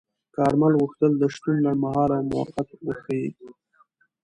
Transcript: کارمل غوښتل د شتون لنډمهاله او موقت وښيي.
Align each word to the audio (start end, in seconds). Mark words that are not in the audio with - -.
کارمل 0.35 0.73
غوښتل 0.81 1.11
د 1.17 1.23
شتون 1.33 1.55
لنډمهاله 1.65 2.15
او 2.19 2.25
موقت 2.33 2.67
وښيي. 2.85 3.29